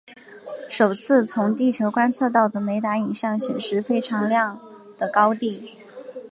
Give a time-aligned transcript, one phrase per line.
[0.67, 4.59] 首次从地球观测到的雷达影像显示非常亮
[4.97, 5.77] 的高地。